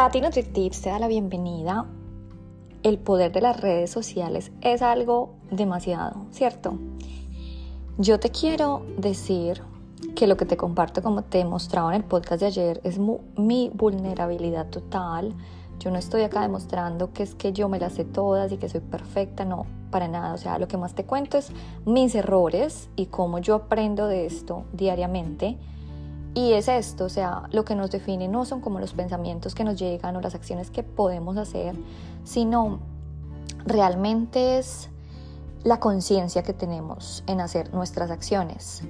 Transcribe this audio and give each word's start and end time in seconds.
Tati 0.00 0.22
NutriTips 0.22 0.80
te 0.80 0.88
da 0.88 0.98
la 0.98 1.08
bienvenida. 1.08 1.84
El 2.82 2.98
poder 2.98 3.32
de 3.32 3.42
las 3.42 3.60
redes 3.60 3.90
sociales 3.90 4.50
es 4.62 4.80
algo 4.80 5.34
demasiado, 5.50 6.24
¿cierto? 6.30 6.78
Yo 7.98 8.18
te 8.18 8.30
quiero 8.30 8.82
decir 8.96 9.60
que 10.16 10.26
lo 10.26 10.38
que 10.38 10.46
te 10.46 10.56
comparto, 10.56 11.02
como 11.02 11.20
te 11.20 11.44
mostraba 11.44 11.94
en 11.94 12.00
el 12.00 12.08
podcast 12.08 12.40
de 12.40 12.46
ayer, 12.46 12.80
es 12.82 12.98
mi 12.98 13.70
vulnerabilidad 13.74 14.70
total. 14.70 15.34
Yo 15.78 15.90
no 15.90 15.98
estoy 15.98 16.22
acá 16.22 16.40
demostrando 16.40 17.12
que 17.12 17.22
es 17.22 17.34
que 17.34 17.52
yo 17.52 17.68
me 17.68 17.78
las 17.78 17.92
sé 17.92 18.06
todas 18.06 18.50
y 18.52 18.56
que 18.56 18.70
soy 18.70 18.80
perfecta, 18.80 19.44
no, 19.44 19.66
para 19.90 20.08
nada. 20.08 20.32
O 20.32 20.38
sea, 20.38 20.58
lo 20.58 20.66
que 20.66 20.78
más 20.78 20.94
te 20.94 21.04
cuento 21.04 21.36
es 21.36 21.52
mis 21.84 22.14
errores 22.14 22.88
y 22.96 23.04
cómo 23.04 23.38
yo 23.38 23.54
aprendo 23.54 24.06
de 24.06 24.24
esto 24.24 24.64
diariamente. 24.72 25.58
Y 26.34 26.52
es 26.52 26.68
esto, 26.68 27.06
o 27.06 27.08
sea, 27.08 27.42
lo 27.50 27.64
que 27.64 27.74
nos 27.74 27.90
define 27.90 28.28
no 28.28 28.44
son 28.44 28.60
como 28.60 28.78
los 28.78 28.92
pensamientos 28.92 29.54
que 29.54 29.64
nos 29.64 29.78
llegan 29.78 30.16
o 30.16 30.20
las 30.20 30.34
acciones 30.34 30.70
que 30.70 30.84
podemos 30.84 31.36
hacer, 31.36 31.74
sino 32.24 32.78
realmente 33.66 34.58
es 34.58 34.90
la 35.64 35.80
conciencia 35.80 36.42
que 36.42 36.52
tenemos 36.52 37.24
en 37.26 37.40
hacer 37.40 37.74
nuestras 37.74 38.10
acciones. 38.10 38.82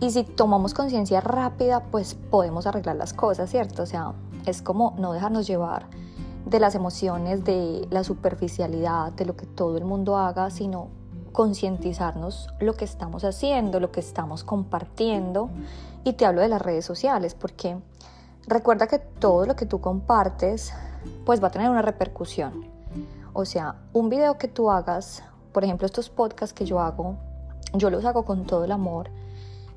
Y 0.00 0.10
si 0.10 0.24
tomamos 0.24 0.74
conciencia 0.74 1.20
rápida, 1.20 1.84
pues 1.90 2.14
podemos 2.14 2.66
arreglar 2.66 2.96
las 2.96 3.12
cosas, 3.12 3.50
¿cierto? 3.50 3.82
O 3.82 3.86
sea, 3.86 4.12
es 4.44 4.62
como 4.62 4.94
no 4.98 5.12
dejarnos 5.12 5.46
llevar 5.46 5.86
de 6.44 6.60
las 6.60 6.74
emociones, 6.74 7.44
de 7.44 7.86
la 7.90 8.04
superficialidad, 8.04 9.12
de 9.12 9.24
lo 9.24 9.36
que 9.36 9.46
todo 9.46 9.76
el 9.76 9.84
mundo 9.84 10.16
haga, 10.16 10.50
sino 10.50 10.88
concientizarnos 11.36 12.48
lo 12.60 12.72
que 12.76 12.86
estamos 12.86 13.22
haciendo, 13.22 13.78
lo 13.78 13.92
que 13.92 14.00
estamos 14.00 14.42
compartiendo. 14.42 15.50
Y 16.02 16.14
te 16.14 16.24
hablo 16.24 16.40
de 16.40 16.48
las 16.48 16.62
redes 16.62 16.86
sociales, 16.86 17.34
porque 17.34 17.76
recuerda 18.46 18.86
que 18.86 18.98
todo 18.98 19.44
lo 19.44 19.54
que 19.54 19.66
tú 19.66 19.82
compartes, 19.82 20.72
pues 21.26 21.42
va 21.42 21.48
a 21.48 21.50
tener 21.50 21.68
una 21.68 21.82
repercusión. 21.82 22.64
O 23.34 23.44
sea, 23.44 23.76
un 23.92 24.08
video 24.08 24.38
que 24.38 24.48
tú 24.48 24.70
hagas, 24.70 25.22
por 25.52 25.62
ejemplo, 25.62 25.84
estos 25.84 26.08
podcasts 26.08 26.54
que 26.54 26.64
yo 26.64 26.80
hago, 26.80 27.16
yo 27.74 27.90
los 27.90 28.06
hago 28.06 28.24
con 28.24 28.46
todo 28.46 28.64
el 28.64 28.72
amor 28.72 29.10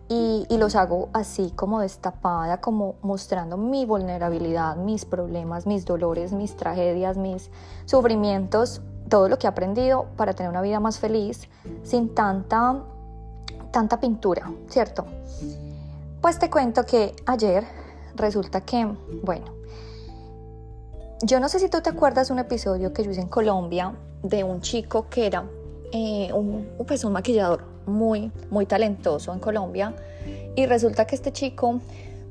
y, 0.08 0.46
los 0.58 0.78
hago 0.78 1.10
así 1.12 1.52
como 1.56 1.82
destapada, 1.82 2.62
como 2.62 2.96
mostrando 3.02 3.58
mi 3.58 3.86
vulnerabilidad, 3.86 4.78
mis 4.78 5.04
problemas, 5.04 5.68
mis 5.68 5.84
dolores, 5.86 6.32
mis 6.32 6.56
tragedias, 6.56 7.18
mis 7.18 7.52
sufrimientos, 7.86 8.82
todo 9.10 9.28
lo 9.28 9.38
que 9.38 9.48
he 9.48 9.50
aprendido 9.50 10.06
para 10.16 10.34
tener 10.34 10.50
una 10.50 10.62
vida 10.62 10.80
más 10.80 11.00
feliz 11.00 11.50
sin 11.84 12.14
tanta, 12.14 12.84
tanta 13.72 14.00
pintura, 14.00 14.52
¿cierto? 14.70 15.06
Pues 16.22 16.40
te 16.40 16.50
cuento 16.50 16.86
que 16.86 17.16
ayer 17.26 17.66
resulta 18.16 18.62
que, 18.62 18.88
bueno, 19.24 19.46
yo 21.22 21.40
no 21.40 21.50
sé 21.50 21.60
si 21.60 21.70
tú 21.70 21.82
te 21.82 21.90
acuerdas 21.90 22.30
un 22.30 22.40
episodio 22.40 22.94
que 22.94 23.04
yo 23.04 23.12
hice 23.12 23.22
en 23.22 23.28
Colombia 23.28 23.94
de 24.24 24.44
un 24.44 24.62
chico 24.62 25.08
que 25.10 25.28
era 25.28 25.46
eh, 25.92 26.32
un, 26.34 26.70
pues 26.88 27.04
un 27.04 27.14
maquillador 27.14 27.64
muy, 27.86 28.32
muy 28.50 28.66
talentoso 28.66 29.34
en 29.34 29.40
Colombia. 29.40 29.96
Y 30.56 30.66
resulta 30.66 31.06
que 31.06 31.16
este 31.16 31.32
chico, 31.32 31.80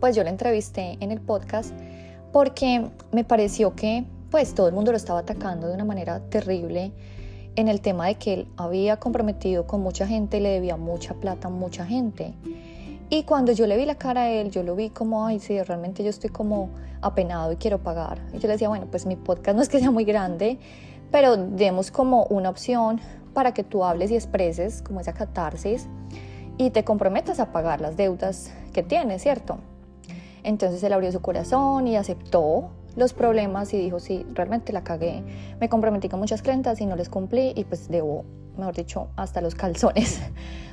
pues 0.00 0.14
yo 0.16 0.22
le 0.22 0.30
entrevisté 0.30 0.96
en 1.00 1.10
el 1.10 1.20
podcast 1.20 1.72
porque 2.32 2.90
me 3.12 3.24
pareció 3.24 3.74
que 3.74 4.04
pues 4.30 4.54
todo 4.54 4.68
el 4.68 4.74
mundo 4.74 4.90
lo 4.90 4.96
estaba 4.96 5.20
atacando 5.20 5.68
de 5.68 5.74
una 5.74 5.84
manera 5.84 6.20
terrible 6.28 6.92
en 7.56 7.68
el 7.68 7.80
tema 7.80 8.06
de 8.06 8.14
que 8.16 8.34
él 8.34 8.48
había 8.56 8.98
comprometido 8.98 9.66
con 9.66 9.80
mucha 9.80 10.06
gente 10.06 10.40
le 10.40 10.50
debía 10.50 10.76
mucha 10.76 11.14
plata 11.14 11.48
a 11.48 11.50
mucha 11.50 11.84
gente. 11.84 12.34
Y 13.10 13.24
cuando 13.24 13.52
yo 13.52 13.66
le 13.66 13.76
vi 13.76 13.86
la 13.86 13.94
cara 13.94 14.22
a 14.22 14.30
él, 14.30 14.50
yo 14.50 14.62
lo 14.62 14.76
vi 14.76 14.90
como, 14.90 15.26
ay, 15.26 15.40
sí, 15.40 15.60
realmente 15.62 16.04
yo 16.04 16.10
estoy 16.10 16.30
como 16.30 16.70
apenado 17.00 17.50
y 17.52 17.56
quiero 17.56 17.78
pagar. 17.78 18.20
Y 18.32 18.38
yo 18.38 18.48
le 18.48 18.54
decía, 18.54 18.68
bueno, 18.68 18.86
pues 18.90 19.06
mi 19.06 19.16
podcast 19.16 19.56
no 19.56 19.62
es 19.62 19.68
que 19.68 19.80
sea 19.80 19.90
muy 19.90 20.04
grande, 20.04 20.58
pero 21.10 21.36
demos 21.36 21.90
como 21.90 22.24
una 22.24 22.50
opción 22.50 23.00
para 23.32 23.54
que 23.54 23.64
tú 23.64 23.82
hables 23.82 24.10
y 24.10 24.14
expreses 24.14 24.82
como 24.82 25.00
esa 25.00 25.14
catarsis 25.14 25.88
y 26.58 26.70
te 26.70 26.84
comprometas 26.84 27.40
a 27.40 27.50
pagar 27.50 27.80
las 27.80 27.96
deudas 27.96 28.52
que 28.72 28.82
tienes, 28.82 29.22
¿cierto? 29.22 29.58
Entonces 30.42 30.82
él 30.82 30.92
abrió 30.92 31.10
su 31.10 31.20
corazón 31.20 31.88
y 31.88 31.96
aceptó 31.96 32.70
los 32.98 33.12
problemas 33.12 33.72
y 33.72 33.78
dijo, 33.78 34.00
sí, 34.00 34.26
realmente 34.34 34.72
la 34.72 34.82
cagué, 34.82 35.22
me 35.60 35.68
comprometí 35.68 36.08
con 36.08 36.20
muchas 36.20 36.42
clientas 36.42 36.80
y 36.80 36.86
no 36.86 36.96
les 36.96 37.08
cumplí 37.08 37.52
y 37.54 37.64
pues 37.64 37.88
debo, 37.88 38.24
mejor 38.56 38.74
dicho, 38.74 39.08
hasta 39.16 39.40
los 39.40 39.54
calzones. 39.54 40.20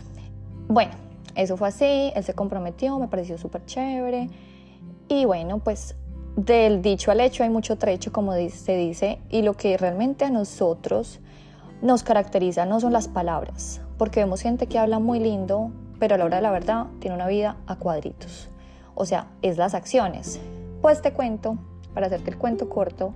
bueno, 0.68 0.92
eso 1.36 1.56
fue 1.58 1.68
así, 1.68 2.12
él 2.16 2.24
se 2.24 2.34
comprometió, 2.34 2.98
me 3.00 3.08
pareció 3.08 3.38
súper 3.38 3.66
chévere 3.66 4.30
y 5.08 5.26
bueno, 5.26 5.60
pues 5.60 5.96
del 6.36 6.82
dicho 6.82 7.12
al 7.12 7.22
hecho 7.22 7.44
hay 7.44 7.50
mucho 7.50 7.78
trecho, 7.78 8.12
como 8.12 8.34
se 8.34 8.76
dice, 8.76 9.20
y 9.30 9.42
lo 9.42 9.54
que 9.54 9.78
realmente 9.78 10.26
a 10.26 10.30
nosotros 10.30 11.20
nos 11.82 12.04
caracteriza 12.04 12.66
no 12.66 12.80
son 12.80 12.92
las 12.92 13.08
palabras, 13.08 13.82
porque 13.98 14.20
vemos 14.20 14.42
gente 14.42 14.68
que 14.68 14.80
habla 14.80 15.00
muy 15.00 15.20
lindo, 15.20 15.72
pero 16.00 16.16
a 16.16 16.18
la 16.18 16.26
hora 16.26 16.38
de 16.38 16.42
la 16.42 16.52
verdad 16.52 16.88
tiene 17.00 17.16
una 17.16 17.28
vida 17.28 17.58
a 17.68 17.76
cuadritos. 17.78 18.50
O 18.96 19.06
sea, 19.06 19.28
es 19.42 19.58
las 19.58 19.74
acciones. 19.74 20.40
Pues 20.82 21.02
te 21.02 21.12
cuento, 21.12 21.58
para 21.96 22.06
hacerte 22.06 22.30
el 22.30 22.38
cuento 22.38 22.70
corto, 22.70 23.16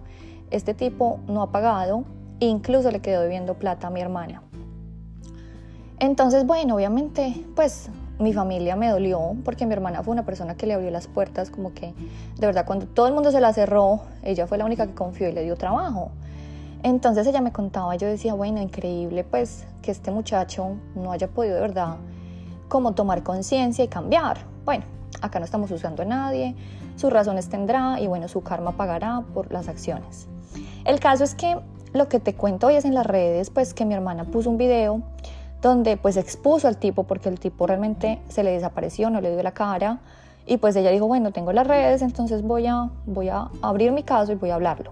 este 0.49 0.73
tipo 0.73 1.19
no 1.27 1.43
ha 1.43 1.51
pagado, 1.51 2.05
incluso 2.39 2.89
le 2.89 3.01
quedó 3.01 3.21
debiendo 3.21 3.53
plata 3.53 3.87
a 3.87 3.89
mi 3.91 4.01
hermana. 4.01 4.41
Entonces, 5.99 6.45
bueno, 6.47 6.75
obviamente, 6.75 7.45
pues 7.55 7.89
mi 8.19 8.33
familia 8.33 8.75
me 8.75 8.89
dolió 8.89 9.35
porque 9.45 9.65
mi 9.65 9.73
hermana 9.73 10.01
fue 10.01 10.13
una 10.13 10.25
persona 10.25 10.55
que 10.55 10.65
le 10.65 10.73
abrió 10.73 10.89
las 10.91 11.07
puertas, 11.07 11.49
como 11.49 11.73
que 11.73 11.93
de 12.37 12.47
verdad 12.47 12.65
cuando 12.65 12.85
todo 12.87 13.07
el 13.07 13.13
mundo 13.13 13.31
se 13.31 13.41
la 13.41 13.53
cerró, 13.53 14.01
ella 14.23 14.47
fue 14.47 14.57
la 14.57 14.65
única 14.65 14.87
que 14.87 14.93
confió 14.93 15.29
y 15.29 15.33
le 15.33 15.43
dio 15.43 15.55
trabajo. 15.55 16.11
Entonces 16.83 17.27
ella 17.27 17.41
me 17.41 17.51
contaba, 17.51 17.95
yo 17.95 18.07
decía, 18.07 18.33
bueno, 18.33 18.61
increíble 18.61 19.23
pues 19.23 19.65
que 19.81 19.91
este 19.91 20.11
muchacho 20.11 20.77
no 20.95 21.11
haya 21.11 21.27
podido 21.27 21.55
de 21.55 21.61
verdad 21.61 21.97
como 22.69 22.93
tomar 22.93 23.23
conciencia 23.23 23.83
y 23.83 23.87
cambiar. 23.87 24.37
Bueno, 24.63 24.85
acá 25.21 25.39
no 25.39 25.45
estamos 25.45 25.71
usando 25.71 26.03
a 26.03 26.05
nadie, 26.05 26.55
sus 26.99 27.13
razones 27.13 27.47
tendrá 27.47 27.99
y 27.99 28.07
bueno, 28.07 28.27
su 28.27 28.41
karma 28.41 28.73
pagará 28.73 29.23
por 29.33 29.51
las 29.53 29.69
acciones. 29.69 30.27
El 30.83 30.99
caso 30.99 31.23
es 31.23 31.33
que 31.33 31.57
lo 31.93 32.09
que 32.09 32.19
te 32.19 32.35
cuento 32.35 32.67
hoy 32.67 32.75
es 32.75 32.83
en 32.83 32.93
las 32.93 33.05
redes, 33.05 33.49
pues 33.49 33.73
que 33.73 33.85
mi 33.85 33.93
hermana 33.93 34.25
puso 34.25 34.49
un 34.49 34.57
video 34.57 35.01
donde 35.61 35.95
pues 35.95 36.17
expuso 36.17 36.67
al 36.67 36.77
tipo 36.77 37.03
porque 37.03 37.29
el 37.29 37.39
tipo 37.39 37.67
realmente 37.67 38.21
se 38.27 38.43
le 38.43 38.51
desapareció, 38.51 39.09
no 39.09 39.21
le 39.21 39.31
dio 39.31 39.41
la 39.43 39.53
cara 39.53 39.99
y 40.45 40.57
pues 40.57 40.75
ella 40.75 40.91
dijo, 40.91 41.07
bueno, 41.07 41.31
tengo 41.31 41.53
las 41.53 41.67
redes, 41.67 42.01
entonces 42.01 42.41
voy 42.41 42.67
a, 42.67 42.89
voy 43.05 43.29
a 43.29 43.49
abrir 43.61 43.91
mi 43.91 44.03
caso 44.03 44.31
y 44.33 44.35
voy 44.35 44.49
a 44.49 44.55
hablarlo. 44.55 44.91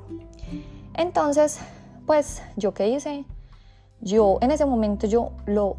Entonces 0.94 1.60
pues, 2.08 2.42
¿yo 2.56 2.74
qué 2.74 2.88
hice? 2.88 3.26
Yo 4.00 4.38
en 4.42 4.52
ese 4.52 4.66
momento 4.66 5.08
yo 5.08 5.32
lo 5.46 5.76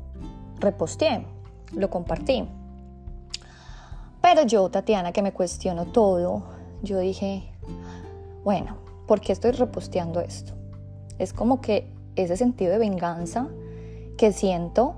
reposteé, 0.61 1.27
lo 1.73 1.89
compartí. 1.89 2.47
Pero 4.21 4.43
yo, 4.43 4.69
Tatiana, 4.69 5.13
que 5.13 5.23
me 5.23 5.33
cuestiono 5.33 5.87
todo, 5.87 6.43
yo 6.83 6.99
dije, 6.99 7.45
bueno, 8.45 8.77
¿por 9.07 9.21
qué 9.21 9.33
estoy 9.33 9.53
reposteando 9.53 10.21
esto? 10.21 10.53
Es 11.19 11.33
como 11.33 11.61
que 11.61 11.91
ese 12.17 12.37
sentido 12.37 12.73
de 12.73 12.79
venganza 12.79 13.49
que 14.17 14.33
siento, 14.33 14.95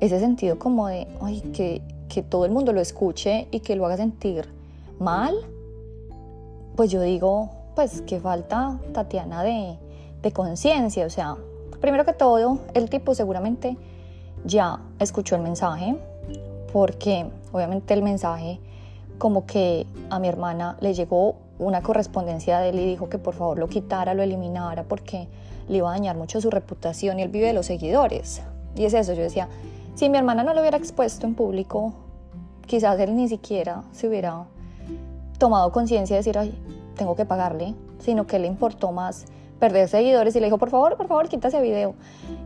ese 0.00 0.20
sentido 0.20 0.58
como 0.58 0.88
de, 0.88 1.06
ay, 1.20 1.40
que, 1.52 1.82
que 2.08 2.22
todo 2.22 2.44
el 2.44 2.50
mundo 2.50 2.72
lo 2.72 2.80
escuche 2.80 3.48
y 3.50 3.60
que 3.60 3.76
lo 3.76 3.86
haga 3.86 3.96
sentir 3.96 4.48
mal, 4.98 5.34
pues 6.74 6.90
yo 6.90 7.00
digo, 7.00 7.50
pues 7.74 8.02
que 8.02 8.20
falta, 8.20 8.78
Tatiana, 8.92 9.42
de, 9.42 9.78
de 10.22 10.32
conciencia. 10.32 11.06
O 11.06 11.10
sea, 11.10 11.36
primero 11.80 12.04
que 12.04 12.12
todo, 12.12 12.58
el 12.74 12.90
tipo 12.90 13.14
seguramente 13.14 13.76
ya 14.44 14.80
escuchó 14.98 15.36
el 15.36 15.42
mensaje, 15.42 15.96
porque 16.72 17.26
obviamente 17.52 17.94
el 17.94 18.02
mensaje 18.02 18.60
como 19.18 19.46
que 19.46 19.86
a 20.10 20.18
mi 20.18 20.28
hermana 20.28 20.76
le 20.80 20.94
llegó 20.94 21.36
una 21.58 21.82
correspondencia 21.82 22.58
de 22.58 22.70
él 22.70 22.78
y 22.78 22.86
dijo 22.86 23.08
que 23.08 23.18
por 23.18 23.34
favor 23.34 23.58
lo 23.58 23.68
quitara, 23.68 24.14
lo 24.14 24.22
eliminara, 24.22 24.82
porque 24.84 25.28
le 25.68 25.78
iba 25.78 25.88
a 25.88 25.92
dañar 25.92 26.16
mucho 26.16 26.40
su 26.40 26.50
reputación 26.50 27.18
y 27.18 27.22
él 27.22 27.28
vive 27.28 27.46
de 27.46 27.52
los 27.54 27.66
seguidores. 27.66 28.42
Y 28.74 28.84
es 28.84 28.94
eso, 28.94 29.14
yo 29.14 29.22
decía, 29.22 29.48
si 29.94 30.10
mi 30.10 30.18
hermana 30.18 30.44
no 30.44 30.52
lo 30.52 30.60
hubiera 30.60 30.76
expuesto 30.76 31.26
en 31.26 31.34
público, 31.34 31.94
quizás 32.66 32.98
él 33.00 33.16
ni 33.16 33.28
siquiera 33.28 33.82
se 33.92 34.08
hubiera 34.08 34.44
tomado 35.38 35.72
conciencia 35.72 36.14
de 36.16 36.18
decir, 36.18 36.36
ay, 36.36 36.54
tengo 36.96 37.16
que 37.16 37.24
pagarle, 37.24 37.74
sino 38.00 38.26
que 38.26 38.38
le 38.38 38.46
importó 38.46 38.92
más 38.92 39.24
perder 39.58 39.88
seguidores 39.88 40.36
y 40.36 40.40
le 40.40 40.46
dijo, 40.46 40.58
por 40.58 40.70
favor, 40.70 40.96
por 40.96 41.08
favor, 41.08 41.28
quita 41.28 41.48
ese 41.48 41.62
video. 41.62 41.94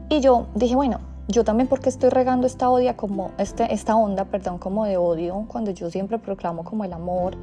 Y 0.08 0.20
yo 0.20 0.46
dije, 0.54 0.76
bueno, 0.76 1.00
yo 1.30 1.44
también 1.44 1.68
porque 1.68 1.88
estoy 1.88 2.10
regando 2.10 2.46
esta 2.46 2.70
odia 2.70 2.96
como 2.96 3.32
este, 3.38 3.72
esta 3.72 3.96
onda, 3.96 4.24
perdón, 4.24 4.58
como 4.58 4.84
de 4.84 4.96
odio, 4.96 5.44
cuando 5.48 5.70
yo 5.70 5.90
siempre 5.90 6.18
proclamo 6.18 6.64
como 6.64 6.84
el 6.84 6.92
amor 6.92 7.36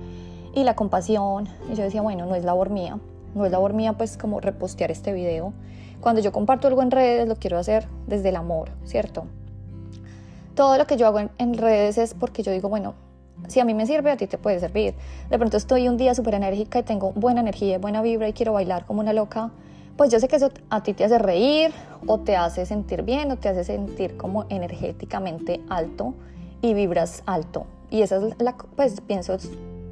y 0.54 0.64
la 0.64 0.76
compasión. 0.76 1.48
Y 1.72 1.76
yo 1.76 1.84
decía, 1.84 2.02
bueno, 2.02 2.26
no 2.26 2.36
es 2.36 2.44
labor 2.44 2.70
mía, 2.70 3.00
no 3.36 3.46
es 3.46 3.52
labor 3.52 3.74
mía 3.74 3.94
pues 3.94 4.18
como 4.18 4.40
repostear 4.40 4.92
este 4.92 5.14
video. 5.14 5.54
Cuando 6.02 6.22
yo 6.22 6.32
comparto 6.32 6.68
algo 6.68 6.82
en 6.82 6.92
redes 6.92 7.28
lo 7.28 7.36
quiero 7.36 7.58
hacer 7.58 7.88
desde 8.08 8.30
el 8.30 8.36
amor, 8.36 8.70
¿cierto? 8.86 9.26
Todo 10.56 10.78
lo 10.78 10.88
que 10.88 10.98
yo 10.98 11.08
hago 11.08 11.20
en, 11.38 11.54
redes 11.54 11.98
es 11.98 12.14
porque 12.14 12.42
yo 12.42 12.52
digo, 12.52 12.70
bueno, 12.70 12.96
si 13.48 13.60
a 13.60 13.66
mí 13.66 13.74
me 13.74 13.86
sirve, 13.86 14.12
a 14.12 14.18
ti 14.18 14.26
te 14.26 14.38
puede 14.38 14.60
servir. 14.60 14.96
De 15.30 15.38
pronto 15.38 15.58
estoy 15.58 15.88
un 15.88 15.98
día 15.98 16.16
súper 16.16 16.34
enérgica 16.34 16.80
y 16.80 16.84
tengo 16.84 17.12
buena 17.12 17.42
energía, 17.42 17.78
buena 17.78 18.02
vibra 18.02 18.28
y 18.28 18.34
quiero 18.34 18.54
bailar 18.54 18.86
como 18.86 19.02
una 19.02 19.14
loca. 19.14 19.52
Pues 19.98 20.12
yo 20.12 20.20
sé 20.20 20.28
que 20.28 20.36
eso 20.36 20.52
a 20.70 20.84
ti 20.84 20.94
te 20.94 21.04
hace 21.04 21.18
reír 21.18 21.72
o 22.06 22.20
te 22.20 22.36
hace 22.36 22.66
sentir 22.68 23.02
bien 23.02 23.32
o 23.32 23.38
te 23.38 23.50
hace 23.50 23.64
sentir 23.64 24.16
como 24.16 24.46
energéticamente 24.50 25.60
alto 25.70 26.14
y 26.62 26.76
vibras 26.76 27.24
alto. 27.26 27.66
Y 27.90 28.04
esa 28.04 28.18
es 28.18 28.40
la, 28.40 28.56
pues 28.76 29.02
pienso, 29.02 29.36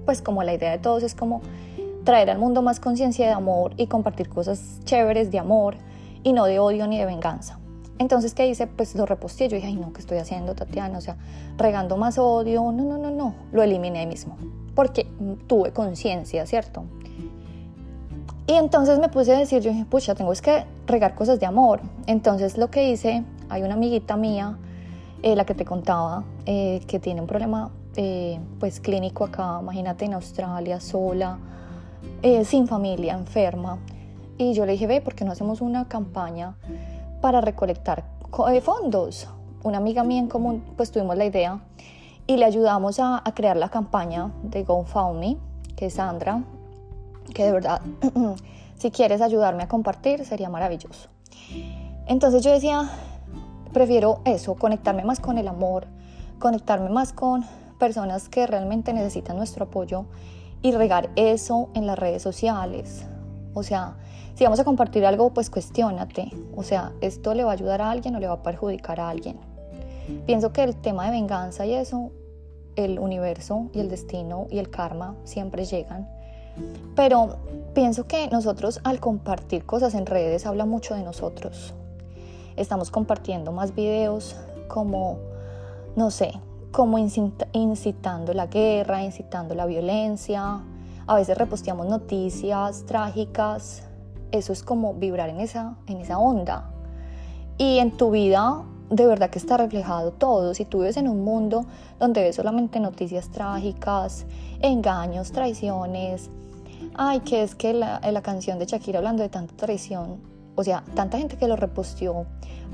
pues 0.06 0.22
como 0.22 0.44
la 0.44 0.54
idea 0.54 0.72
de 0.72 0.78
todos 0.78 1.02
es 1.02 1.16
como 1.16 1.42
traer 2.04 2.30
al 2.30 2.38
mundo 2.38 2.62
más 2.62 2.80
conciencia 2.80 3.25
de 3.25 3.34
amor 3.34 3.74
y 3.78 3.88
compartir 3.88 4.30
cosas 4.30 4.80
chéveres 4.84 5.31
de 5.31 5.40
amor 5.40 5.78
y 6.24 6.34
no 6.34 6.46
de 6.46 6.60
odio 6.60 6.86
ni 6.86 7.00
de 7.00 7.06
venganza. 7.06 7.60
Entonces, 7.98 8.34
¿qué 8.34 8.46
hice? 8.46 8.68
Pues 8.68 8.94
lo 8.96 9.06
reposté. 9.06 9.48
Yo 9.48 9.56
dije, 9.56 9.68
ay, 9.68 9.75
no, 9.75 9.94
¿qué 9.94 10.01
estoy 10.01 10.18
haciendo, 10.18 10.54
Tatiana? 10.54 10.98
O 10.98 11.01
sea, 11.01 11.16
regando 11.58 11.98
más 11.98 12.18
odio. 12.18 12.72
No, 12.72 12.84
no, 12.84 12.98
no, 12.98 13.10
no. 13.10 13.36
Lo 13.54 13.63
eliminé 13.63 14.06
mismo. 14.06 14.38
Porque 14.75 15.08
tuve 15.48 15.72
conciencia, 15.72 16.46
¿cierto? 16.46 16.84
Y 18.48 18.54
entonces 18.54 19.00
me 19.00 19.10
puse 19.10 19.36
a 19.36 19.40
decir, 19.40 19.62
yo 19.62 19.72
dije, 19.72 19.86
pucha, 19.86 20.16
tengo 20.16 20.32
es 20.32 20.42
que 20.42 20.66
regar 20.86 21.16
cosas 21.16 21.40
de 21.40 21.46
amor. 21.46 21.82
Entonces 22.06 22.58
lo 22.58 22.70
que 22.70 22.90
hice, 22.90 23.24
hay 23.50 23.64
una 23.64 23.74
amiguita 23.74 24.18
mía, 24.18 24.58
eh, 25.24 25.36
la 25.36 25.46
que 25.46 25.56
te 25.56 25.66
contaba, 25.66 26.24
eh, 26.46 26.82
que 26.88 27.00
tiene 27.00 27.22
un 27.22 27.28
problema 27.28 27.72
eh, 27.96 28.40
pues 28.60 28.80
clínico 28.80 29.24
acá, 29.24 29.60
imagínate 29.62 30.06
en 30.06 30.14
Australia, 30.14 30.80
sola, 30.80 31.40
sin 32.44 32.68
familia, 32.68 33.14
enferma. 33.14 33.80
Y 34.38 34.54
yo 34.54 34.66
le 34.66 34.74
dije, 34.74 34.88
ve, 34.88 35.02
¿por 35.02 35.16
qué 35.16 35.26
no 35.26 35.32
hacemos 35.32 35.62
una 35.62 35.88
campaña 35.88 36.56
para 37.22 37.42
recolectar 37.42 38.04
eh, 38.52 38.62
fondos. 38.62 39.28
Una 39.64 39.78
amiga 39.78 40.04
mía 40.04 40.20
en 40.20 40.28
común, 40.28 40.64
pues 40.76 40.92
tuvimos 40.92 41.18
la 41.18 41.26
idea 41.26 41.60
y 42.28 42.38
le 42.38 42.46
ayudamos 42.46 43.00
a, 43.00 43.24
crear 43.34 43.56
la 43.56 43.70
campaña 43.70 44.32
de 44.44 44.64
GoFundMe, 44.64 45.38
que 45.76 45.88
es 45.88 45.94
Sandra, 45.94 46.44
que 47.33 47.44
de 47.44 47.51
verdad, 47.51 47.81
si 48.77 48.92
quieres 48.92 49.22
ayudarme 49.22 49.63
a 49.63 49.68
compartir, 49.68 50.25
sería 50.25 50.50
maravilloso. 50.50 51.10
Entonces 52.07 52.44
yo 52.44 52.51
decía, 52.51 52.89
prefiero 53.74 54.22
eso, 54.25 54.56
conectarme 54.56 55.04
más 55.04 55.19
con 55.19 55.38
el 55.38 55.48
amor, 55.48 55.88
conectarme 56.39 56.89
más 56.89 57.13
con 57.13 57.45
personas 57.80 58.30
que 58.30 58.48
realmente 58.48 58.94
necesitan 58.94 59.38
nuestro 59.38 59.66
apoyo 59.66 60.06
y 60.62 60.72
regar 60.72 61.10
eso 61.16 61.69
en 61.74 61.86
las 61.88 61.98
redes 61.98 62.22
sociales. 62.22 63.06
O 63.54 63.63
sea, 63.63 63.98
si 64.36 64.44
vamos 64.44 64.60
a 64.60 64.63
compartir 64.63 65.06
algo, 65.06 65.33
pues 65.33 65.50
cuestiónate. 65.50 66.31
O 66.56 66.63
sea, 66.63 66.92
¿esto 67.01 67.33
le 67.33 67.44
va 67.44 67.51
a 67.51 67.54
ayudar 67.54 67.81
a 67.81 67.92
alguien 67.92 68.16
o 68.16 68.19
le 68.19 68.27
va 68.27 68.33
a 68.33 68.44
perjudicar 68.44 69.00
a 69.00 69.10
alguien? 69.10 69.38
Pienso 70.25 70.51
que 70.51 70.63
el 70.63 70.75
tema 70.75 71.06
de 71.06 71.12
venganza 71.12 71.66
y 71.66 71.74
eso, 71.74 72.12
el 72.75 73.00
universo 73.00 73.69
y 73.74 73.80
el 73.80 73.89
destino 73.89 74.48
y 74.50 74.60
el 74.60 74.69
karma 74.69 75.16
siempre 75.24 75.66
llegan. 75.66 76.10
Pero 76.96 77.38
pienso 77.74 78.07
que 78.07 78.28
nosotros 78.30 78.80
al 78.84 79.00
compartir 79.00 79.66
cosas 79.66 79.94
en 79.96 80.06
redes 80.06 80.46
habla 80.46 80.66
mucho 80.66 80.96
de 80.96 81.04
nosotros. 81.04 81.74
Estamos 82.56 82.92
compartiendo 82.92 83.52
más 83.52 83.75
videos 83.75 84.36
como, 84.68 85.19
no 85.96 86.12
sé, 86.12 86.31
como 86.72 86.98
incitando 86.98 88.34
la 88.34 88.48
guerra, 88.48 89.04
incitando 89.04 89.56
la 89.56 89.66
violencia. 89.66 90.62
A 91.07 91.16
veces 91.16 91.38
reposteamos 91.38 91.88
noticias 91.88 92.86
trágicas 92.86 93.84
eso 94.36 94.51
es 94.54 94.63
como 94.63 94.94
vibrar 94.94 95.30
en 95.30 95.40
esa, 95.40 95.75
en 95.88 95.98
esa 96.01 96.19
onda. 96.19 96.69
Y 97.58 97.80
en 97.80 97.92
tu 97.92 98.12
vida 98.12 98.63
de 98.90 99.06
verdad 99.06 99.30
que 99.30 99.40
está 99.40 99.58
reflejado 99.58 100.12
todo. 100.12 100.54
Si 100.54 100.66
tú 100.66 100.80
vives 100.80 100.98
en 100.98 101.08
un 101.08 101.24
mundo 101.24 101.66
donde 102.00 102.22
ves 102.22 102.36
solamente 102.36 102.80
noticias 102.80 103.30
trágicas, 103.30 104.26
engaños, 104.62 105.32
traiciones, 105.32 106.30
ay, 106.96 107.22
que 107.22 107.44
es 107.44 107.56
que 107.56 107.74
la, 107.74 108.00
la 108.00 108.22
canción 108.22 108.60
de 108.60 108.66
Shakira 108.66 109.00
hablando 109.00 109.24
de 109.24 109.30
tanta 109.30 109.56
traición, 109.56 110.20
o 110.56 110.64
sea, 110.64 110.84
tanta 110.94 111.18
gente 111.18 111.38
que 111.38 111.48
lo 111.48 111.56
reposteó 111.56 112.26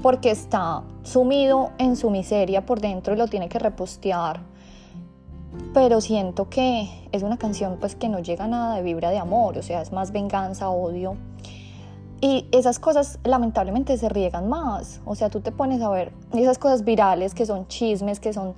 porque 0.01 0.31
está 0.31 0.83
sumido 1.03 1.71
en 1.77 1.95
su 1.95 2.09
miseria 2.09 2.65
por 2.65 2.81
dentro 2.81 3.13
y 3.13 3.17
lo 3.17 3.27
tiene 3.27 3.49
que 3.49 3.59
repostear. 3.59 4.41
Pero 5.73 6.01
siento 6.01 6.49
que 6.49 6.89
es 7.11 7.23
una 7.23 7.37
canción 7.37 7.77
pues 7.79 7.95
que 7.95 8.09
no 8.09 8.19
llega 8.19 8.45
a 8.45 8.47
nada 8.47 8.75
de 8.75 8.83
vibra 8.83 9.09
de 9.09 9.17
amor, 9.17 9.57
o 9.57 9.63
sea, 9.63 9.81
es 9.81 9.91
más 9.91 10.11
venganza, 10.11 10.69
odio. 10.69 11.17
Y 12.21 12.47
esas 12.51 12.77
cosas 12.77 13.17
lamentablemente 13.23 13.97
se 13.97 14.07
riegan 14.07 14.47
más. 14.47 15.01
O 15.05 15.15
sea, 15.15 15.29
tú 15.29 15.41
te 15.41 15.51
pones 15.51 15.81
a 15.81 15.89
ver 15.89 16.13
esas 16.33 16.59
cosas 16.59 16.85
virales 16.85 17.33
que 17.33 17.45
son 17.45 17.67
chismes, 17.67 18.19
que 18.19 18.31
son... 18.31 18.53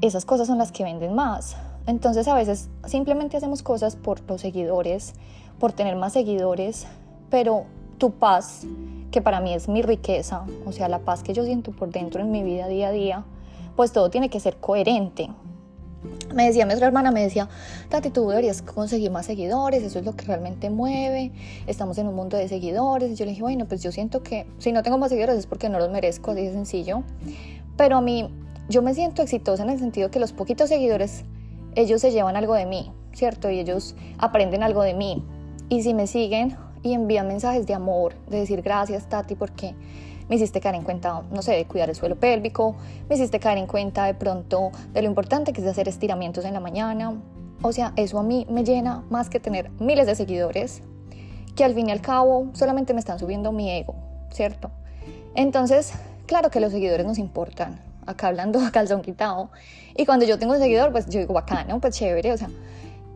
Esas 0.00 0.24
cosas 0.24 0.46
son 0.46 0.58
las 0.58 0.72
que 0.72 0.84
venden 0.84 1.14
más. 1.14 1.56
Entonces 1.86 2.28
a 2.28 2.34
veces 2.34 2.68
simplemente 2.86 3.36
hacemos 3.36 3.62
cosas 3.62 3.96
por 3.96 4.20
los 4.28 4.40
seguidores, 4.40 5.14
por 5.58 5.72
tener 5.72 5.96
más 5.96 6.12
seguidores, 6.12 6.86
pero 7.28 7.64
tu 7.98 8.12
paz, 8.12 8.64
que 9.10 9.20
para 9.20 9.40
mí 9.40 9.52
es 9.52 9.68
mi 9.68 9.82
riqueza, 9.82 10.44
o 10.66 10.72
sea, 10.72 10.88
la 10.88 11.00
paz 11.00 11.22
que 11.22 11.34
yo 11.34 11.44
siento 11.44 11.72
por 11.72 11.90
dentro 11.90 12.20
en 12.20 12.30
mi 12.30 12.42
vida 12.42 12.66
día 12.66 12.88
a 12.88 12.92
día, 12.92 13.24
pues 13.76 13.92
todo 13.92 14.10
tiene 14.10 14.28
que 14.28 14.40
ser 14.40 14.56
coherente 14.56 15.28
me 16.34 16.46
decía 16.46 16.66
mi 16.66 16.74
otra 16.74 16.86
hermana, 16.86 17.10
me 17.10 17.22
decía, 17.22 17.48
Tati, 17.88 18.10
tú 18.10 18.28
deberías 18.28 18.62
conseguir 18.62 19.10
más 19.10 19.26
seguidores, 19.26 19.82
eso 19.82 19.98
es 19.98 20.04
lo 20.04 20.16
que 20.16 20.24
realmente 20.24 20.70
mueve, 20.70 21.32
estamos 21.66 21.98
en 21.98 22.08
un 22.08 22.14
mundo 22.14 22.36
de 22.36 22.48
seguidores. 22.48 23.10
Y 23.10 23.14
yo 23.14 23.24
le 23.24 23.32
dije, 23.32 23.42
bueno, 23.42 23.66
pues 23.66 23.82
yo 23.82 23.92
siento 23.92 24.22
que 24.22 24.46
si 24.58 24.72
no 24.72 24.82
tengo 24.82 24.98
más 24.98 25.10
seguidores 25.10 25.36
es 25.36 25.46
porque 25.46 25.68
no 25.68 25.78
los 25.78 25.90
merezco, 25.90 26.32
así 26.32 26.42
de 26.42 26.52
sencillo. 26.52 27.02
Pero 27.76 27.98
a 27.98 28.00
mí, 28.00 28.28
yo 28.68 28.82
me 28.82 28.94
siento 28.94 29.22
exitosa 29.22 29.62
en 29.62 29.70
el 29.70 29.78
sentido 29.78 30.10
que 30.10 30.20
los 30.20 30.32
poquitos 30.32 30.68
seguidores, 30.68 31.24
ellos 31.74 32.00
se 32.00 32.10
llevan 32.10 32.36
algo 32.36 32.54
de 32.54 32.66
mí, 32.66 32.90
¿cierto? 33.12 33.50
Y 33.50 33.58
ellos 33.58 33.94
aprenden 34.18 34.62
algo 34.62 34.82
de 34.82 34.94
mí. 34.94 35.24
Y 35.68 35.82
si 35.82 35.94
me 35.94 36.06
siguen 36.06 36.56
y 36.82 36.94
envían 36.94 37.28
mensajes 37.28 37.66
de 37.66 37.74
amor, 37.74 38.14
de 38.28 38.40
decir 38.40 38.62
gracias, 38.62 39.08
Tati, 39.08 39.34
porque 39.34 39.74
me 40.28 40.36
hiciste 40.36 40.60
caer 40.60 40.76
en 40.76 40.82
cuenta, 40.82 41.22
no 41.30 41.42
sé, 41.42 41.52
de 41.52 41.64
cuidar 41.64 41.88
el 41.88 41.94
suelo 41.94 42.16
pélvico, 42.16 42.76
me 43.08 43.16
hiciste 43.16 43.40
caer 43.40 43.58
en 43.58 43.66
cuenta 43.66 44.04
de 44.06 44.14
pronto 44.14 44.70
de 44.92 45.02
lo 45.02 45.08
importante 45.08 45.52
que 45.52 45.60
es 45.60 45.66
hacer 45.66 45.88
estiramientos 45.88 46.44
en 46.44 46.54
la 46.54 46.60
mañana. 46.60 47.14
O 47.62 47.72
sea, 47.72 47.92
eso 47.96 48.18
a 48.18 48.22
mí 48.22 48.46
me 48.50 48.64
llena 48.64 49.04
más 49.10 49.30
que 49.30 49.40
tener 49.40 49.70
miles 49.78 50.06
de 50.06 50.14
seguidores, 50.14 50.82
que 51.54 51.64
al 51.64 51.74
fin 51.74 51.88
y 51.88 51.92
al 51.92 52.00
cabo 52.00 52.48
solamente 52.54 52.94
me 52.94 53.00
están 53.00 53.18
subiendo 53.18 53.52
mi 53.52 53.70
ego, 53.70 53.94
¿cierto? 54.30 54.70
Entonces, 55.34 55.92
claro 56.26 56.50
que 56.50 56.60
los 56.60 56.72
seguidores 56.72 57.06
nos 57.06 57.18
importan, 57.18 57.80
acá 58.06 58.28
hablando 58.28 58.60
a 58.64 58.70
calzón 58.70 59.02
quitado. 59.02 59.50
Y 59.96 60.06
cuando 60.06 60.24
yo 60.24 60.38
tengo 60.38 60.54
un 60.54 60.58
seguidor, 60.58 60.92
pues 60.92 61.06
yo 61.08 61.20
digo, 61.20 61.34
bacano, 61.34 61.80
pues 61.80 61.96
chévere, 61.96 62.32
o 62.32 62.36
sea, 62.36 62.48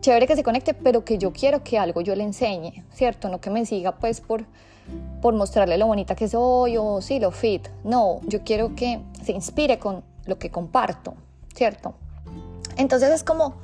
chévere 0.07 0.25
que 0.25 0.37
se 0.37 0.43
conecte, 0.43 0.73
pero 0.73 1.03
que 1.03 1.17
yo 1.17 1.33
quiero 1.33 1.65
que 1.65 1.77
algo 1.77 1.99
yo 1.99 2.15
le 2.15 2.23
enseñe, 2.23 2.85
¿cierto? 2.93 3.27
No 3.27 3.41
que 3.41 3.49
me 3.49 3.65
siga 3.65 3.97
pues 3.97 4.21
por 4.21 4.45
por 5.21 5.33
mostrarle 5.33 5.77
lo 5.77 5.85
bonita 5.85 6.15
que 6.15 6.29
soy 6.29 6.77
o 6.77 7.01
sí, 7.01 7.19
lo 7.19 7.31
fit. 7.31 7.67
No, 7.83 8.21
yo 8.25 8.41
quiero 8.45 8.73
que 8.73 9.01
se 9.21 9.33
inspire 9.33 9.79
con 9.79 10.05
lo 10.25 10.39
que 10.39 10.49
comparto, 10.49 11.13
¿cierto? 11.53 11.95
Entonces 12.77 13.09
es 13.09 13.21
como, 13.21 13.55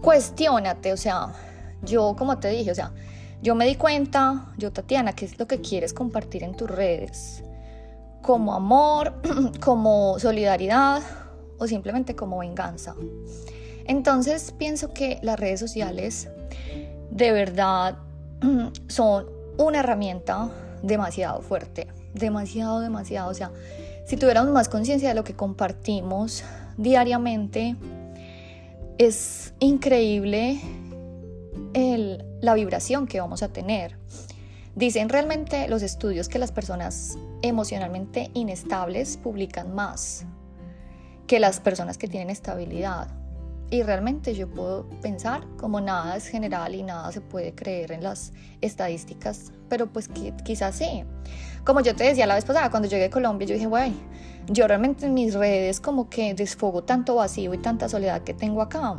cuestiónate, 0.00 0.94
o 0.94 0.96
sea, 0.96 1.34
yo 1.82 2.14
como 2.16 2.38
te 2.38 2.48
dije, 2.48 2.70
o 2.70 2.74
sea, 2.74 2.92
yo 3.42 3.54
me 3.54 3.66
di 3.66 3.74
cuenta, 3.74 4.46
yo 4.56 4.72
Tatiana, 4.72 5.12
¿qué 5.12 5.26
es 5.26 5.38
lo 5.38 5.46
que 5.46 5.60
quieres 5.60 5.92
compartir 5.92 6.42
en 6.42 6.54
tus 6.54 6.70
redes? 6.70 7.44
Como 8.22 8.54
amor, 8.54 9.20
como 9.62 10.18
solidaridad 10.18 11.02
o 11.58 11.66
simplemente 11.66 12.16
como 12.16 12.38
venganza. 12.38 12.94
Entonces 13.86 14.52
pienso 14.56 14.92
que 14.92 15.18
las 15.22 15.38
redes 15.38 15.60
sociales 15.60 16.28
de 17.10 17.32
verdad 17.32 17.98
son 18.88 19.26
una 19.58 19.80
herramienta 19.80 20.50
demasiado 20.82 21.42
fuerte, 21.42 21.88
demasiado, 22.14 22.80
demasiado. 22.80 23.30
O 23.30 23.34
sea, 23.34 23.50
si 24.06 24.16
tuviéramos 24.16 24.52
más 24.52 24.68
conciencia 24.68 25.08
de 25.08 25.14
lo 25.14 25.24
que 25.24 25.34
compartimos 25.34 26.44
diariamente, 26.76 27.76
es 28.98 29.54
increíble 29.58 30.60
la 32.40 32.54
vibración 32.54 33.06
que 33.06 33.20
vamos 33.20 33.42
a 33.42 33.48
tener. 33.48 33.96
Dicen 34.74 35.08
realmente 35.08 35.68
los 35.68 35.82
estudios 35.82 36.28
que 36.28 36.38
las 36.38 36.50
personas 36.50 37.16
emocionalmente 37.42 38.30
inestables 38.34 39.16
publican 39.16 39.74
más 39.74 40.24
que 41.26 41.38
las 41.40 41.60
personas 41.60 41.98
que 41.98 42.08
tienen 42.08 42.30
estabilidad. 42.30 43.08
Y 43.72 43.82
realmente 43.84 44.34
yo 44.34 44.50
puedo 44.50 44.84
pensar 45.00 45.46
como 45.56 45.80
nada 45.80 46.14
es 46.14 46.26
general 46.26 46.74
y 46.74 46.82
nada 46.82 47.10
se 47.10 47.22
puede 47.22 47.54
creer 47.54 47.92
en 47.92 48.02
las 48.02 48.34
estadísticas, 48.60 49.50
pero 49.70 49.86
pues 49.86 50.10
quizás 50.44 50.74
sí. 50.76 51.04
Como 51.64 51.80
yo 51.80 51.96
te 51.96 52.04
decía 52.04 52.26
la 52.26 52.34
vez 52.34 52.44
pasada, 52.44 52.68
cuando 52.68 52.86
llegué 52.86 53.06
a 53.06 53.10
Colombia, 53.10 53.48
yo 53.48 53.54
dije, 53.54 53.66
güey, 53.66 53.94
yo 54.46 54.68
realmente 54.68 55.06
en 55.06 55.14
mis 55.14 55.32
redes 55.32 55.80
como 55.80 56.10
que 56.10 56.34
desfogo 56.34 56.84
tanto 56.84 57.14
vacío 57.14 57.54
y 57.54 57.58
tanta 57.58 57.88
soledad 57.88 58.20
que 58.20 58.34
tengo 58.34 58.60
acá. 58.60 58.96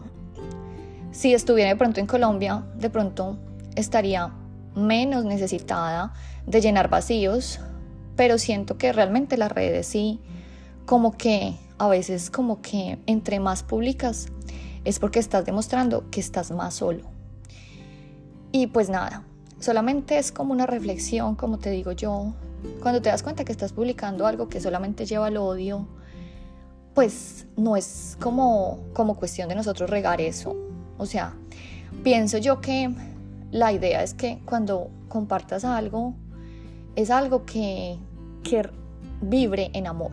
Si 1.12 1.36
estuviera 1.36 1.70
de 1.70 1.75
pronto 1.75 2.00
en 2.00 2.08
Colombia, 2.08 2.65
de 2.75 2.89
pronto 2.89 3.38
estaría 3.75 4.34
menos 4.74 5.24
necesitada 5.24 6.13
de 6.48 6.62
llenar 6.62 6.89
vacíos, 6.89 7.60
pero 8.15 8.39
siento 8.39 8.80
que 8.80 8.92
realmente 8.92 9.38
las 9.38 9.51
redes 9.51 9.86
sí, 9.86 10.20
como 10.88 11.15
que 11.15 11.60
a 11.77 11.88
veces 11.89 12.32
como 12.32 12.62
que 12.62 12.98
entre 13.06 13.39
más 13.39 13.62
públicas 13.62 14.30
es 14.86 15.00
porque 15.00 15.20
estás 15.20 15.46
demostrando 15.46 16.10
que 16.10 16.20
estás 16.20 16.52
más 16.52 16.75
solo. 16.75 17.04
Y 18.52 18.68
pues 18.68 18.90
nada, 18.90 19.24
solamente 19.60 20.18
es 20.18 20.32
como 20.32 20.54
una 20.54 20.66
reflexión, 20.66 21.36
como 21.36 21.58
te 21.58 21.72
digo 21.72 21.92
yo, 21.92 22.34
cuando 22.82 23.02
te 23.02 23.10
das 23.10 23.24
cuenta 23.24 23.44
que 23.44 23.52
estás 23.52 23.74
publicando 23.74 24.28
algo 24.28 24.48
que 24.48 24.62
solamente 24.62 25.06
lleva 25.06 25.28
al 25.28 25.38
odio, 25.38 25.88
pues 26.94 27.48
no 27.58 27.75
es 27.75 28.18
como, 28.20 28.80
como 28.94 29.16
cuestión 29.16 29.50
de 29.50 29.56
nosotros 29.56 29.90
regar 29.90 30.22
eso. 30.22 30.56
O 30.98 31.06
sea, 31.06 31.34
pienso 32.04 32.38
yo 32.38 32.62
que 32.62 32.94
la 33.52 33.72
idea 33.72 34.04
es 34.04 34.13
que 34.13 34.40
cuando 34.46 34.90
compartas 35.10 35.66
algo, 35.66 36.13
es 36.96 37.10
algo 37.10 37.46
que, 37.46 37.98
que 38.44 38.70
vibre 39.22 39.72
en 39.74 39.88
amor 39.88 40.12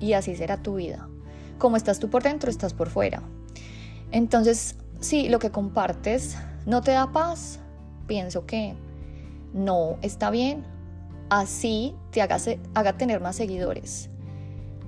y 0.00 0.14
así 0.14 0.34
será 0.34 0.62
tu 0.62 0.76
vida. 0.76 1.08
Como 1.58 1.76
estás 1.76 1.98
tú 1.98 2.08
por 2.08 2.22
dentro, 2.22 2.50
estás 2.50 2.74
por 2.74 2.88
fuera. 2.88 3.22
Entonces, 4.12 4.76
si 5.00 5.28
lo 5.28 5.38
que 5.38 5.50
compartes 5.50 6.36
no 6.66 6.82
te 6.82 6.92
da 6.92 7.10
paz, 7.10 7.58
pienso 8.06 8.46
que 8.46 8.74
no 9.52 9.96
está 10.02 10.30
bien. 10.30 10.64
Así 11.30 11.96
te 12.10 12.20
haga, 12.20 12.92
tener 12.98 13.20
más 13.20 13.36
seguidores. 13.36 14.10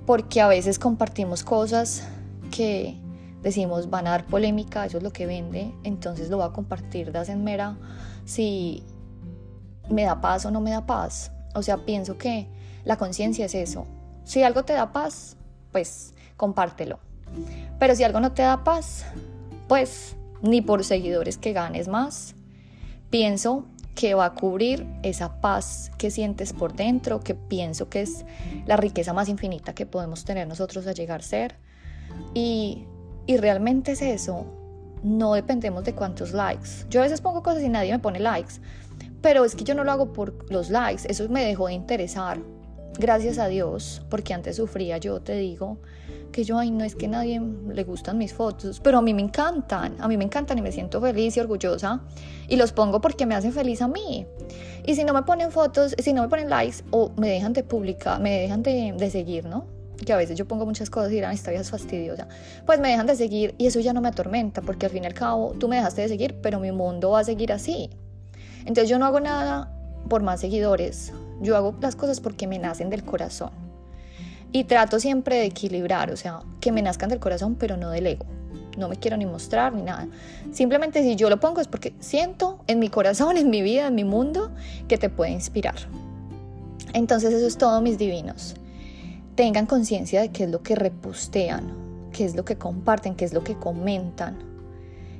Porque 0.05 0.41
a 0.41 0.47
veces 0.47 0.77
compartimos 0.77 1.43
cosas 1.43 2.07
que 2.51 2.97
decimos 3.41 3.89
van 3.89 4.07
a 4.07 4.11
dar 4.11 4.25
polémica, 4.25 4.85
eso 4.85 4.97
es 4.97 5.03
lo 5.03 5.11
que 5.11 5.25
vende, 5.25 5.71
entonces 5.83 6.29
lo 6.29 6.37
voy 6.37 6.47
a 6.47 6.49
compartir 6.49 7.11
de 7.11 7.19
en 7.31 7.43
mera 7.43 7.77
si 8.25 8.83
me 9.89 10.03
da 10.03 10.19
paz 10.19 10.45
o 10.45 10.51
no 10.51 10.61
me 10.61 10.71
da 10.71 10.85
paz. 10.85 11.31
O 11.55 11.63
sea, 11.63 11.77
pienso 11.85 12.17
que 12.17 12.47
la 12.83 12.97
conciencia 12.97 13.45
es 13.45 13.55
eso. 13.55 13.87
Si 14.23 14.43
algo 14.43 14.63
te 14.63 14.73
da 14.73 14.91
paz, 14.91 15.37
pues 15.71 16.13
compártelo. 16.37 16.99
Pero 17.79 17.95
si 17.95 18.03
algo 18.03 18.19
no 18.19 18.31
te 18.31 18.41
da 18.41 18.63
paz, 18.63 19.05
pues 19.67 20.15
ni 20.41 20.61
por 20.61 20.83
seguidores 20.83 21.37
que 21.37 21.53
ganes 21.53 21.87
más. 21.87 22.35
Pienso 23.09 23.65
que 23.95 24.13
va 24.13 24.25
a 24.25 24.33
cubrir 24.33 24.85
esa 25.03 25.39
paz 25.39 25.91
que 25.97 26.11
sientes 26.11 26.53
por 26.53 26.75
dentro, 26.75 27.21
que 27.21 27.33
pienso 27.33 27.89
que 27.89 28.01
es 28.01 28.25
la 28.65 28.77
riqueza 28.77 29.13
más 29.13 29.29
infinita 29.29 29.73
que 29.73 29.85
podemos 29.85 30.25
tener 30.25 30.47
nosotros 30.47 30.85
a 30.87 30.91
llegar 30.91 31.21
a 31.21 31.23
ser. 31.23 31.55
Y, 32.33 32.85
y 33.25 33.37
realmente 33.37 33.93
es 33.93 34.01
eso. 34.01 34.45
No 35.01 35.33
dependemos 35.33 35.83
de 35.83 35.93
cuántos 35.93 36.33
likes. 36.33 36.85
Yo 36.89 36.99
a 36.99 37.03
veces 37.03 37.21
pongo 37.21 37.41
cosas 37.41 37.63
y 37.63 37.69
nadie 37.69 37.91
me 37.91 37.99
pone 37.99 38.19
likes, 38.19 38.55
pero 39.21 39.45
es 39.45 39.55
que 39.55 39.63
yo 39.63 39.75
no 39.75 39.83
lo 39.83 39.91
hago 39.91 40.13
por 40.13 40.51
los 40.51 40.69
likes, 40.69 41.03
eso 41.07 41.27
me 41.29 41.45
dejó 41.45 41.67
de 41.67 41.73
interesar. 41.73 42.39
Gracias 42.97 43.39
a 43.39 43.47
Dios, 43.47 44.01
porque 44.09 44.33
antes 44.33 44.55
sufría, 44.55 44.97
yo 44.97 45.19
te 45.21 45.35
digo, 45.35 45.79
que 46.35 46.43
yo, 46.43 46.59
ay, 46.59 46.69
no 46.69 46.83
es 46.83 46.97
que 46.97 47.05
a 47.05 47.09
nadie 47.09 47.41
le 47.41 47.83
gustan 47.85 48.17
mis 48.17 48.33
fotos, 48.33 48.81
pero 48.81 48.97
a 48.97 49.01
mí 49.01 49.13
me 49.13 49.21
encantan, 49.21 49.95
a 49.99 50.07
mí 50.09 50.17
me 50.17 50.25
encantan 50.25 50.57
y 50.57 50.61
me 50.61 50.69
siento 50.73 50.99
feliz 50.99 51.37
y 51.37 51.39
orgullosa 51.39 52.01
y 52.49 52.57
los 52.57 52.73
pongo 52.73 52.99
porque 52.99 53.25
me 53.25 53.35
hacen 53.35 53.53
feliz 53.53 53.81
a 53.81 53.87
mí. 53.87 54.27
Y 54.85 54.95
si 54.95 55.05
no 55.05 55.13
me 55.13 55.23
ponen 55.23 55.49
fotos, 55.49 55.95
si 55.97 56.11
no 56.11 56.21
me 56.23 56.27
ponen 56.27 56.49
likes 56.49 56.83
o 56.91 57.13
me 57.15 57.29
dejan 57.29 57.53
de 57.53 57.63
publicar, 57.63 58.19
me 58.19 58.37
dejan 58.41 58.63
de, 58.63 58.93
de 58.97 59.09
seguir, 59.09 59.45
¿no? 59.45 59.67
Que 60.05 60.11
a 60.11 60.17
veces 60.17 60.37
yo 60.37 60.45
pongo 60.45 60.65
muchas 60.65 60.89
cosas 60.89 61.09
y 61.13 61.15
dirán, 61.15 61.31
esta 61.31 61.51
vida 61.51 61.61
es 61.61 61.71
fastidiosa. 61.71 62.27
Pues 62.65 62.81
me 62.81 62.89
dejan 62.89 63.07
de 63.07 63.15
seguir 63.15 63.55
y 63.57 63.67
eso 63.67 63.79
ya 63.79 63.93
no 63.93 64.01
me 64.01 64.09
atormenta 64.09 64.61
porque 64.61 64.87
al 64.87 64.91
fin 64.91 65.05
y 65.05 65.07
al 65.07 65.13
cabo 65.13 65.53
tú 65.57 65.69
me 65.69 65.77
dejaste 65.77 66.01
de 66.01 66.09
seguir, 66.09 66.35
pero 66.41 66.59
mi 66.59 66.73
mundo 66.73 67.11
va 67.11 67.21
a 67.21 67.23
seguir 67.23 67.53
así. 67.53 67.89
Entonces 68.65 68.89
yo 68.89 68.99
no 68.99 69.05
hago 69.05 69.21
nada 69.21 69.71
por 70.09 70.21
más 70.21 70.41
seguidores, 70.41 71.13
yo 71.39 71.55
hago 71.55 71.77
las 71.79 71.95
cosas 71.95 72.19
porque 72.19 72.45
me 72.45 72.59
nacen 72.59 72.89
del 72.89 73.05
corazón. 73.05 73.64
Y 74.55 74.63
trato 74.63 75.01
siempre 75.01 75.35
de 75.35 75.47
equilibrar, 75.47 76.09
o 76.11 76.15
sea, 76.15 76.39
que 76.61 76.71
me 76.71 76.81
nazcan 76.81 77.09
del 77.09 77.19
corazón, 77.19 77.55
pero 77.55 77.75
no 77.75 77.89
del 77.89 78.07
ego. 78.07 78.25
No 78.77 78.87
me 78.87 78.95
quiero 78.95 79.17
ni 79.17 79.25
mostrar 79.25 79.73
ni 79.73 79.81
nada. 79.81 80.07
Simplemente 80.53 81.03
si 81.03 81.17
yo 81.17 81.29
lo 81.29 81.41
pongo 81.41 81.59
es 81.59 81.67
porque 81.67 81.93
siento 81.99 82.63
en 82.67 82.79
mi 82.79 82.87
corazón, 82.87 83.35
en 83.37 83.49
mi 83.49 83.61
vida, 83.61 83.87
en 83.87 83.95
mi 83.95 84.05
mundo, 84.05 84.51
que 84.87 84.97
te 84.97 85.09
puede 85.09 85.31
inspirar. 85.31 85.75
Entonces 86.93 87.33
eso 87.33 87.45
es 87.45 87.57
todo, 87.57 87.81
mis 87.81 87.97
divinos. 87.97 88.55
Tengan 89.35 89.65
conciencia 89.65 90.21
de 90.21 90.29
qué 90.29 90.45
es 90.45 90.49
lo 90.49 90.63
que 90.63 90.75
repostean, 90.75 91.73
qué 92.13 92.23
es 92.23 92.37
lo 92.37 92.45
que 92.45 92.55
comparten, 92.55 93.15
qué 93.15 93.25
es 93.25 93.33
lo 93.33 93.43
que 93.43 93.55
comentan. 93.55 94.37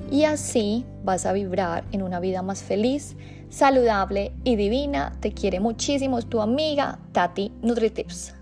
Y 0.09 0.23
así 0.23 0.85
vas 1.03 1.25
a 1.25 1.33
vibrar 1.33 1.83
en 1.91 2.03
una 2.03 2.21
vida 2.21 2.41
más 2.41 2.63
feliz, 2.63 3.17
saludable 3.49 4.31
y 4.45 4.55
divina. 4.55 5.17
Te 5.19 5.33
quiere 5.33 5.59
muchísimo 5.59 6.21
tu 6.21 6.39
amiga 6.39 6.99
Tati 7.11 7.51
NutriTips. 7.61 8.34